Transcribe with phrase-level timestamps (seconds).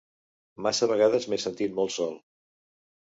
[0.67, 2.17] Massa vegades m’he sentit molt sol.